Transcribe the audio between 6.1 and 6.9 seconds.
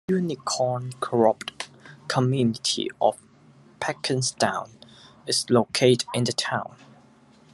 in the town.